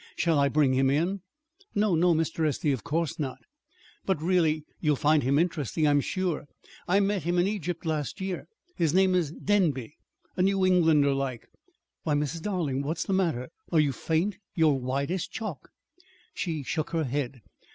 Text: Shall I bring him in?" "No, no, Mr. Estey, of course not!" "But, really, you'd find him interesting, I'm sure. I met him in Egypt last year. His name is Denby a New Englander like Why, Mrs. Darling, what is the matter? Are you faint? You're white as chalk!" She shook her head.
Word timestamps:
Shall 0.15 0.39
I 0.39 0.49
bring 0.49 0.73
him 0.73 0.89
in?" 0.89 1.21
"No, 1.75 1.93
no, 1.93 2.15
Mr. 2.15 2.47
Estey, 2.47 2.71
of 2.73 2.83
course 2.83 3.19
not!" 3.19 3.37
"But, 4.03 4.19
really, 4.19 4.65
you'd 4.79 4.95
find 4.97 5.21
him 5.21 5.37
interesting, 5.37 5.87
I'm 5.87 6.01
sure. 6.01 6.45
I 6.87 6.99
met 6.99 7.21
him 7.21 7.37
in 7.37 7.47
Egypt 7.47 7.85
last 7.85 8.19
year. 8.19 8.47
His 8.75 8.95
name 8.95 9.13
is 9.13 9.31
Denby 9.31 9.93
a 10.35 10.41
New 10.41 10.65
Englander 10.65 11.13
like 11.13 11.45
Why, 12.01 12.15
Mrs. 12.15 12.41
Darling, 12.41 12.81
what 12.81 12.97
is 12.97 13.03
the 13.03 13.13
matter? 13.13 13.49
Are 13.71 13.79
you 13.79 13.91
faint? 13.91 14.37
You're 14.55 14.73
white 14.73 15.11
as 15.11 15.27
chalk!" 15.27 15.69
She 16.33 16.63
shook 16.63 16.89
her 16.89 17.03
head. 17.03 17.41